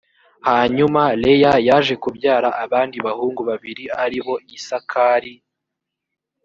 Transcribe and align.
hanyuma 0.47 1.01
leya 1.23 1.53
yaje 1.67 1.93
kubyara 2.03 2.49
abandi 2.63 2.97
bahungu 3.05 3.41
babiri 3.49 3.83
ari 4.03 4.19
bo 4.25 4.35
isakari 4.57 5.33